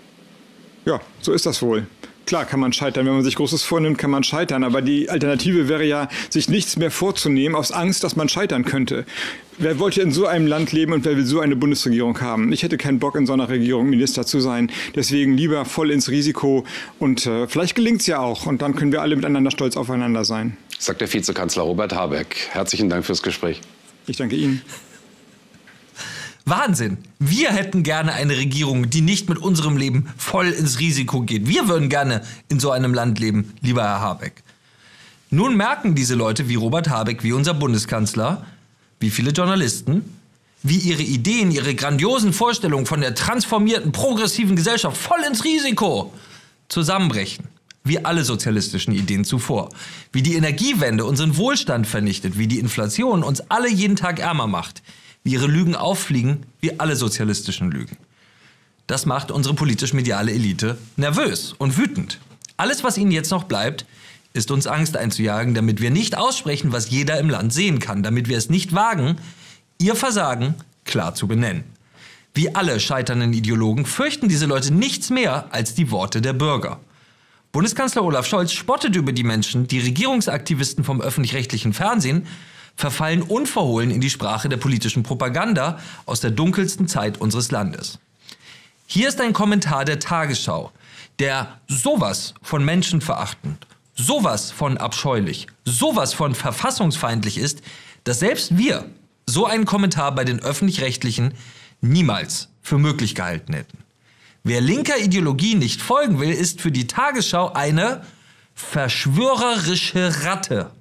Ja, 0.85 1.01
so 1.21 1.33
ist 1.33 1.45
das 1.45 1.61
wohl. 1.61 1.85
Klar 2.27 2.43
kann 2.43 2.59
man 2.59 2.73
scheitern. 2.73 3.05
Wenn 3.05 3.13
man 3.13 3.23
sich 3.23 3.35
Großes 3.35 3.63
vornimmt, 3.63 3.97
kann 3.97 4.11
man 4.11 4.21
scheitern. 4.21 4.65
Aber 4.65 4.81
die 4.81 5.09
Alternative 5.09 5.69
wäre 5.69 5.85
ja, 5.85 6.09
sich 6.29 6.49
nichts 6.49 6.75
mehr 6.75 6.91
vorzunehmen 6.91 7.55
aus 7.55 7.71
Angst, 7.71 8.03
dass 8.03 8.17
man 8.17 8.27
scheitern 8.27 8.65
könnte. 8.65 9.05
Wer 9.57 9.79
wollte 9.79 10.01
in 10.01 10.11
so 10.11 10.27
einem 10.27 10.45
Land 10.45 10.73
leben 10.73 10.91
und 10.91 11.05
wer 11.05 11.15
will 11.15 11.25
so 11.25 11.39
eine 11.39 11.55
Bundesregierung 11.55 12.19
haben? 12.19 12.51
Ich 12.51 12.63
hätte 12.63 12.77
keinen 12.77 12.99
Bock, 12.99 13.15
in 13.15 13.25
so 13.25 13.31
einer 13.31 13.47
Regierung 13.47 13.89
Minister 13.89 14.25
zu 14.25 14.41
sein. 14.41 14.69
Deswegen 14.93 15.37
lieber 15.37 15.63
voll 15.63 15.89
ins 15.89 16.09
Risiko. 16.09 16.65
Und 16.99 17.25
äh, 17.25 17.47
vielleicht 17.47 17.75
gelingt 17.75 18.01
es 18.01 18.07
ja 18.07 18.19
auch. 18.19 18.45
Und 18.45 18.61
dann 18.61 18.75
können 18.75 18.91
wir 18.91 19.01
alle 19.01 19.15
miteinander 19.15 19.49
stolz 19.49 19.77
aufeinander 19.77 20.25
sein. 20.25 20.57
Sagt 20.77 20.99
der 20.99 21.11
Vizekanzler 21.11 21.63
Robert 21.63 21.95
Habeck. 21.95 22.49
Herzlichen 22.51 22.89
Dank 22.89 23.05
fürs 23.05 23.23
Gespräch. 23.23 23.61
Ich 24.05 24.17
danke 24.17 24.35
Ihnen. 24.35 24.61
Wahnsinn. 26.49 26.97
Wir 27.19 27.51
hätten 27.51 27.83
gerne 27.83 28.13
eine 28.13 28.37
Regierung, 28.37 28.89
die 28.89 29.01
nicht 29.01 29.27
mit 29.27 29.37
unserem 29.37 29.75
Leben 29.75 30.07
voll 30.17 30.47
ins 30.47 30.79
Risiko 30.79 31.21
geht. 31.21 31.47
Wir 31.47 31.67
würden 31.67 31.89
gerne 31.89 32.21
in 32.47 32.59
so 32.59 32.71
einem 32.71 32.93
Land 32.93 33.19
leben, 33.19 33.53
lieber 33.61 33.83
Herr 33.83 33.99
Habeck. 33.99 34.43
Nun 35.29 35.57
merken 35.57 35.93
diese 35.93 36.15
Leute 36.15 36.47
wie 36.47 36.55
Robert 36.55 36.89
Habeck, 36.89 37.23
wie 37.23 37.33
unser 37.33 37.53
Bundeskanzler, 37.53 38.45
wie 38.99 39.09
viele 39.09 39.31
Journalisten, 39.31 40.03
wie 40.63 40.77
ihre 40.77 41.01
Ideen, 41.01 41.51
ihre 41.51 41.75
grandiosen 41.75 42.31
Vorstellungen 42.31 42.85
von 42.85 43.01
der 43.01 43.13
transformierten, 43.13 43.91
progressiven 43.91 44.55
Gesellschaft 44.55 44.95
voll 44.95 45.19
ins 45.27 45.43
Risiko 45.43 46.13
zusammenbrechen. 46.69 47.45
Wie 47.83 48.03
alle 48.03 48.23
sozialistischen 48.25 48.93
Ideen 48.93 49.23
zuvor. 49.23 49.69
Wie 50.11 50.21
die 50.21 50.35
Energiewende 50.35 51.05
unseren 51.05 51.37
Wohlstand 51.37 51.87
vernichtet, 51.87 52.37
wie 52.37 52.47
die 52.47 52.59
Inflation 52.59 53.23
uns 53.23 53.41
alle 53.49 53.69
jeden 53.69 53.95
Tag 53.95 54.19
ärmer 54.19 54.47
macht, 54.47 54.81
wie 55.27 55.33
ihre 55.33 55.47
Lügen 55.47 55.75
auffliegen, 55.75 56.45
wie 56.61 56.79
alle 56.79 56.95
sozialistischen 56.95 57.69
Lügen. 57.69 57.97
Das 58.87 59.05
macht 59.05 59.29
unsere 59.29 59.55
politisch-mediale 59.55 60.31
Elite 60.31 60.77
nervös 60.95 61.53
und 61.57 61.77
wütend. 61.77 62.19
Alles, 62.55 62.85
was 62.85 62.97
ihnen 62.97 63.11
jetzt 63.11 63.31
noch 63.31 63.43
bleibt, 63.43 63.85
ist 64.31 64.51
uns 64.51 64.67
Angst 64.67 64.95
einzujagen, 64.95 65.53
damit 65.53 65.81
wir 65.81 65.91
nicht 65.91 66.17
aussprechen, 66.17 66.71
was 66.71 66.91
jeder 66.91 67.19
im 67.19 67.29
Land 67.29 67.51
sehen 67.51 67.79
kann, 67.79 68.03
damit 68.03 68.29
wir 68.29 68.37
es 68.37 68.49
nicht 68.49 68.73
wagen, 68.73 69.17
ihr 69.81 69.95
Versagen 69.97 70.55
klar 70.85 71.13
zu 71.13 71.27
benennen. 71.27 71.65
Wie 72.33 72.55
alle 72.55 72.79
scheiternden 72.79 73.33
Ideologen 73.33 73.85
fürchten 73.85 74.29
diese 74.29 74.45
Leute 74.45 74.73
nichts 74.73 75.09
mehr 75.09 75.53
als 75.53 75.75
die 75.75 75.91
Worte 75.91 76.21
der 76.21 76.31
Bürger. 76.31 76.79
Bundeskanzler 77.51 78.05
Olaf 78.05 78.27
Scholz 78.27 78.53
spottet 78.53 78.95
über 78.95 79.11
die 79.11 79.25
Menschen, 79.25 79.67
die 79.67 79.79
Regierungsaktivisten 79.79 80.85
vom 80.85 81.01
öffentlich-rechtlichen 81.01 81.73
Fernsehen 81.73 82.25
verfallen 82.77 83.23
unverhohlen 83.23 83.91
in 83.91 83.99
die 83.99 84.09
Sprache 84.09 84.47
der 84.47 84.57
politischen 84.57 85.03
Propaganda 85.03 85.79
aus 86.05 86.21
der 86.21 86.31
dunkelsten 86.31 86.87
Zeit 86.87 87.19
unseres 87.19 87.51
Landes. 87.51 87.99
Hier 88.85 89.09
ist 89.09 89.19
ein 89.19 89.33
Kommentar 89.33 89.83
der 89.83 89.99
Tagesschau, 89.99 90.71
der 91.19 91.59
sowas 91.67 92.35
von 92.41 92.63
menschenverachtend, 92.63 93.65
sowas 93.95 94.51
von 94.51 94.77
abscheulich, 94.77 95.47
sowas 95.65 96.13
von 96.13 96.35
verfassungsfeindlich 96.35 97.39
ist, 97.39 97.61
dass 98.03 98.19
selbst 98.19 98.57
wir 98.57 98.85
so 99.25 99.45
einen 99.45 99.65
Kommentar 99.65 100.13
bei 100.13 100.23
den 100.23 100.39
öffentlich-rechtlichen 100.39 101.33
niemals 101.81 102.49
für 102.61 102.77
möglich 102.77 103.15
gehalten 103.15 103.53
hätten. 103.53 103.79
Wer 104.43 104.61
linker 104.61 104.97
Ideologie 104.97 105.55
nicht 105.55 105.81
folgen 105.81 106.19
will, 106.19 106.31
ist 106.31 106.61
für 106.61 106.71
die 106.71 106.87
Tagesschau 106.87 107.51
eine 107.53 108.05
verschwörerische 108.53 110.23
Ratte 110.23 110.71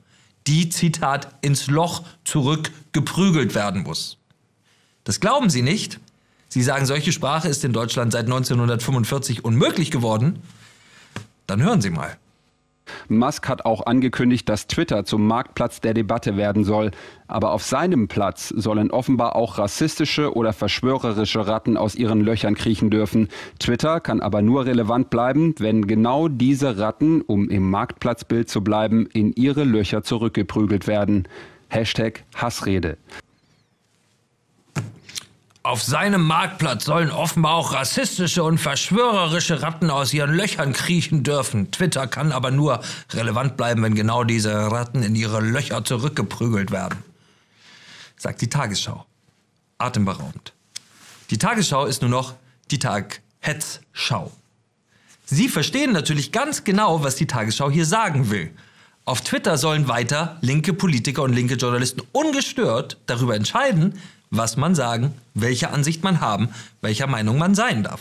die, 0.46 0.68
Zitat, 0.68 1.28
ins 1.42 1.66
Loch 1.66 2.04
zurückgeprügelt 2.24 3.54
werden 3.54 3.82
muss. 3.82 4.18
Das 5.04 5.20
glauben 5.20 5.50
Sie 5.50 5.62
nicht? 5.62 6.00
Sie 6.48 6.62
sagen, 6.62 6.86
solche 6.86 7.12
Sprache 7.12 7.48
ist 7.48 7.64
in 7.64 7.72
Deutschland 7.72 8.12
seit 8.12 8.24
1945 8.24 9.44
unmöglich 9.44 9.90
geworden? 9.90 10.40
Dann 11.46 11.62
hören 11.62 11.80
Sie 11.80 11.90
mal. 11.90 12.16
Musk 13.08 13.48
hat 13.48 13.64
auch 13.64 13.86
angekündigt, 13.86 14.48
dass 14.48 14.66
Twitter 14.66 15.04
zum 15.04 15.26
Marktplatz 15.26 15.80
der 15.80 15.94
Debatte 15.94 16.36
werden 16.36 16.64
soll. 16.64 16.90
Aber 17.28 17.52
auf 17.52 17.64
seinem 17.64 18.08
Platz 18.08 18.48
sollen 18.48 18.90
offenbar 18.90 19.36
auch 19.36 19.58
rassistische 19.58 20.34
oder 20.34 20.52
verschwörerische 20.52 21.46
Ratten 21.46 21.76
aus 21.76 21.94
ihren 21.94 22.20
Löchern 22.20 22.54
kriechen 22.54 22.90
dürfen. 22.90 23.28
Twitter 23.58 24.00
kann 24.00 24.20
aber 24.20 24.42
nur 24.42 24.66
relevant 24.66 25.10
bleiben, 25.10 25.54
wenn 25.58 25.86
genau 25.86 26.28
diese 26.28 26.78
Ratten, 26.78 27.22
um 27.22 27.48
im 27.48 27.70
Marktplatzbild 27.70 28.48
zu 28.48 28.62
bleiben, 28.62 29.06
in 29.12 29.32
ihre 29.32 29.64
Löcher 29.64 30.02
zurückgeprügelt 30.02 30.86
werden. 30.86 31.26
Hashtag 31.68 32.24
Hassrede. 32.34 32.96
Auf 35.66 35.82
seinem 35.82 36.22
Marktplatz 36.22 36.84
sollen 36.84 37.10
offenbar 37.10 37.54
auch 37.54 37.72
rassistische 37.72 38.44
und 38.44 38.58
verschwörerische 38.58 39.62
Ratten 39.62 39.90
aus 39.90 40.14
ihren 40.14 40.32
Löchern 40.32 40.72
kriechen 40.72 41.24
dürfen. 41.24 41.72
Twitter 41.72 42.06
kann 42.06 42.30
aber 42.30 42.52
nur 42.52 42.84
relevant 43.10 43.56
bleiben, 43.56 43.82
wenn 43.82 43.96
genau 43.96 44.22
diese 44.22 44.52
Ratten 44.54 45.02
in 45.02 45.16
ihre 45.16 45.40
Löcher 45.40 45.84
zurückgeprügelt 45.84 46.70
werden. 46.70 47.02
Sagt 48.16 48.42
die 48.42 48.48
Tagesschau. 48.48 49.06
Atemberaubend. 49.78 50.52
Die 51.30 51.38
Tagesschau 51.38 51.86
ist 51.86 52.00
nur 52.00 52.12
noch 52.12 52.36
die 52.70 52.78
Tag-Hetzschau. 52.78 54.30
Sie 55.24 55.48
verstehen 55.48 55.90
natürlich 55.90 56.30
ganz 56.30 56.62
genau, 56.62 57.02
was 57.02 57.16
die 57.16 57.26
Tagesschau 57.26 57.72
hier 57.72 57.86
sagen 57.86 58.30
will. 58.30 58.52
Auf 59.04 59.22
Twitter 59.22 59.58
sollen 59.58 59.88
weiter 59.88 60.38
linke 60.42 60.72
Politiker 60.72 61.22
und 61.24 61.32
linke 61.32 61.54
Journalisten 61.54 62.02
ungestört 62.12 62.98
darüber 63.06 63.34
entscheiden, 63.34 64.00
was 64.30 64.56
man 64.56 64.74
sagen, 64.74 65.14
welche 65.34 65.70
Ansicht 65.70 66.02
man 66.02 66.20
haben, 66.20 66.48
welcher 66.80 67.06
Meinung 67.06 67.38
man 67.38 67.54
sein 67.54 67.82
darf. 67.82 68.00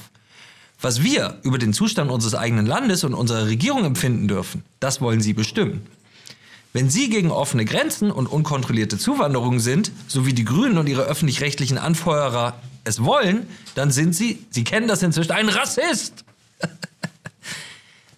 Was 0.81 1.03
wir 1.03 1.37
über 1.43 1.57
den 1.57 1.73
Zustand 1.73 2.11
unseres 2.11 2.35
eigenen 2.35 2.65
Landes 2.65 3.03
und 3.03 3.13
unserer 3.13 3.47
Regierung 3.47 3.85
empfinden 3.85 4.27
dürfen, 4.27 4.63
das 4.79 5.01
wollen 5.01 5.21
Sie 5.21 5.33
bestimmen. 5.33 5.85
Wenn 6.73 6.89
Sie 6.89 7.09
gegen 7.09 7.31
offene 7.31 7.63
Grenzen 7.63 8.11
und 8.11 8.27
unkontrollierte 8.27 8.97
Zuwanderung 8.97 9.59
sind, 9.59 9.91
so 10.07 10.25
wie 10.25 10.33
die 10.33 10.43
Grünen 10.43 10.77
und 10.77 10.89
ihre 10.89 11.03
öffentlich-rechtlichen 11.03 11.77
Anfeuerer 11.77 12.59
es 12.83 13.01
wollen, 13.03 13.47
dann 13.75 13.91
sind 13.91 14.13
Sie, 14.13 14.45
Sie 14.49 14.65
kennen 14.65 14.87
das 14.87 15.01
inzwischen, 15.01 15.31
ein 15.31 15.47
Rassist. 15.47 16.25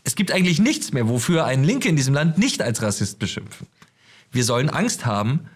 es 0.04 0.16
gibt 0.16 0.32
eigentlich 0.32 0.60
nichts 0.60 0.92
mehr, 0.92 1.08
wofür 1.08 1.46
ein 1.46 1.64
Linke 1.64 1.88
in 1.88 1.96
diesem 1.96 2.16
Land 2.16 2.40
nicht 2.40 2.62
als 2.64 2.82
Rassist 2.82 3.20
beschimpfen. 3.20 3.68
Wir 4.32 4.44
sollen 4.44 4.70
Angst 4.72 5.06
haben, 5.06 5.48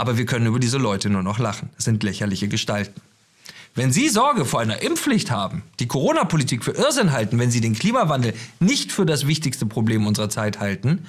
aber 0.00 0.16
wir 0.16 0.26
können 0.26 0.46
über 0.46 0.58
diese 0.58 0.78
Leute 0.78 1.10
nur 1.10 1.22
noch 1.22 1.38
lachen. 1.38 1.70
Es 1.76 1.84
sind 1.84 2.02
lächerliche 2.02 2.48
Gestalten. 2.48 3.00
Wenn 3.74 3.92
Sie 3.92 4.08
Sorge 4.08 4.44
vor 4.44 4.60
einer 4.60 4.82
Impfpflicht 4.82 5.30
haben, 5.30 5.62
die 5.78 5.86
Corona-Politik 5.86 6.64
für 6.64 6.72
Irrsinn 6.72 7.12
halten, 7.12 7.38
wenn 7.38 7.50
Sie 7.50 7.60
den 7.60 7.74
Klimawandel 7.74 8.34
nicht 8.58 8.90
für 8.90 9.06
das 9.06 9.26
wichtigste 9.26 9.66
Problem 9.66 10.06
unserer 10.06 10.28
Zeit 10.28 10.58
halten, 10.58 11.06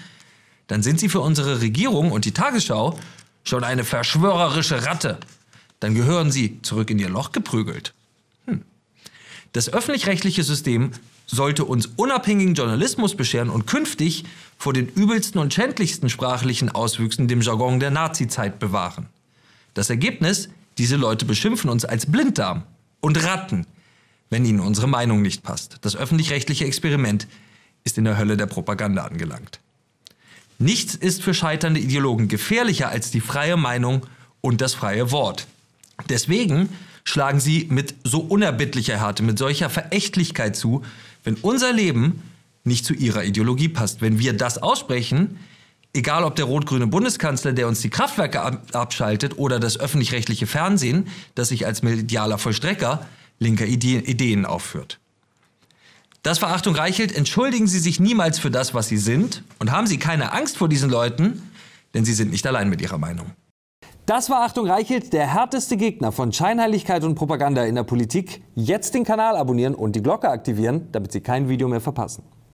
dann 0.67 0.83
sind 0.83 0.99
Sie 0.99 1.09
für 1.09 1.21
unsere 1.21 1.61
Regierung 1.61 2.11
und 2.11 2.25
die 2.25 2.33
Tagesschau 2.33 2.99
schon 3.43 3.63
eine 3.63 3.83
verschwörerische 3.83 4.85
Ratte. 4.85 5.17
Dann 5.79 5.95
gehören 5.95 6.31
Sie 6.31 6.61
zurück 6.61 6.91
in 6.91 6.99
Ihr 6.99 7.09
Loch 7.09 7.31
geprügelt. 7.31 7.93
Hm. 8.45 8.61
Das 9.53 9.73
öffentlich-rechtliche 9.73 10.43
System 10.43 10.91
sollte 11.31 11.65
uns 11.65 11.89
unabhängigen 11.95 12.53
Journalismus 12.53 13.15
bescheren 13.15 13.49
und 13.49 13.65
künftig 13.65 14.25
vor 14.57 14.73
den 14.73 14.87
übelsten 14.87 15.39
und 15.39 15.53
schändlichsten 15.53 16.09
sprachlichen 16.09 16.69
Auswüchsen 16.69 17.27
dem 17.27 17.41
Jargon 17.41 17.79
der 17.79 17.89
Nazizeit 17.89 18.59
bewahren. 18.59 19.07
Das 19.73 19.89
Ergebnis, 19.89 20.49
diese 20.77 20.97
Leute 20.97 21.25
beschimpfen 21.25 21.69
uns 21.69 21.85
als 21.85 22.05
Blinddarm 22.05 22.63
und 22.99 23.23
Ratten, 23.23 23.65
wenn 24.29 24.45
ihnen 24.45 24.59
unsere 24.59 24.87
Meinung 24.87 25.21
nicht 25.21 25.41
passt. 25.41 25.77
Das 25.81 25.95
öffentlich-rechtliche 25.95 26.65
Experiment 26.65 27.27
ist 27.85 27.97
in 27.97 28.03
der 28.03 28.17
Hölle 28.17 28.37
der 28.37 28.45
Propaganda 28.45 29.05
angelangt. 29.05 29.59
Nichts 30.59 30.95
ist 30.95 31.23
für 31.23 31.33
scheiternde 31.33 31.79
Ideologen 31.79 32.27
gefährlicher 32.27 32.89
als 32.89 33.09
die 33.09 33.21
freie 33.21 33.57
Meinung 33.57 34.05
und 34.41 34.61
das 34.61 34.73
freie 34.73 35.11
Wort. 35.11 35.47
Deswegen 36.09 36.69
schlagen 37.03 37.39
sie 37.39 37.67
mit 37.69 37.95
so 38.03 38.19
unerbittlicher 38.19 38.99
Härte, 38.99 39.23
mit 39.23 39.39
solcher 39.39 39.69
Verächtlichkeit 39.69 40.55
zu, 40.55 40.83
wenn 41.23 41.35
unser 41.35 41.73
Leben 41.73 42.21
nicht 42.63 42.85
zu 42.85 42.93
ihrer 42.93 43.23
Ideologie 43.23 43.69
passt. 43.69 44.01
Wenn 44.01 44.19
wir 44.19 44.33
das 44.33 44.57
aussprechen, 44.57 45.39
egal 45.93 46.23
ob 46.23 46.35
der 46.35 46.45
rot-grüne 46.45 46.87
Bundeskanzler, 46.87 47.53
der 47.53 47.67
uns 47.67 47.81
die 47.81 47.89
Kraftwerke 47.89 48.41
abschaltet, 48.73 49.37
oder 49.37 49.59
das 49.59 49.79
öffentlich-rechtliche 49.79 50.47
Fernsehen, 50.47 51.07
das 51.35 51.49
sich 51.49 51.65
als 51.65 51.81
medialer 51.81 52.37
Vollstrecker 52.37 53.05
linker 53.39 53.65
Ideen 53.65 54.45
aufführt. 54.45 54.99
Das 56.23 56.37
Verachtung 56.37 56.75
Reichelt, 56.75 57.11
entschuldigen 57.11 57.65
Sie 57.67 57.79
sich 57.79 57.99
niemals 57.99 58.37
für 58.37 58.51
das, 58.51 58.75
was 58.75 58.87
Sie 58.87 58.97
sind 58.97 59.43
und 59.57 59.71
haben 59.71 59.87
Sie 59.87 59.97
keine 59.97 60.33
Angst 60.33 60.57
vor 60.57 60.69
diesen 60.69 60.91
Leuten, 60.91 61.41
denn 61.95 62.05
Sie 62.05 62.13
sind 62.13 62.29
nicht 62.29 62.45
allein 62.45 62.69
mit 62.69 62.79
Ihrer 62.79 62.99
Meinung. 62.99 63.31
Das 64.07 64.31
war 64.31 64.41
Achtung 64.41 64.67
Reichelt, 64.67 65.13
der 65.13 65.31
härteste 65.31 65.77
Gegner 65.77 66.11
von 66.11 66.33
Scheinheiligkeit 66.33 67.03
und 67.03 67.13
Propaganda 67.13 67.65
in 67.65 67.75
der 67.75 67.83
Politik. 67.83 68.41
Jetzt 68.55 68.95
den 68.95 69.03
Kanal 69.03 69.37
abonnieren 69.37 69.75
und 69.75 69.95
die 69.95 70.01
Glocke 70.01 70.27
aktivieren, 70.27 70.87
damit 70.91 71.11
Sie 71.11 71.21
kein 71.21 71.49
Video 71.49 71.67
mehr 71.67 71.81
verpassen. 71.81 72.23